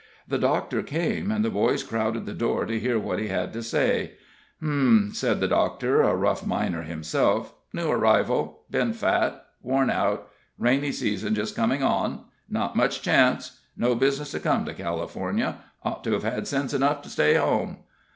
[0.27, 3.61] The doctor came, and the boys crowded the door to hear what he had to
[3.61, 4.13] say.
[4.59, 10.27] "Hum!" said the doctor, a rough miner himself, "new arrival been fat worn out
[10.57, 13.59] rainy season just coming on not much chance.
[13.77, 17.83] No business to come to California ought to have had sense enough to stay home."